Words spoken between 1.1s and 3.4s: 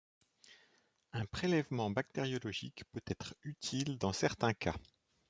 Un prélèvement bactériologique peut être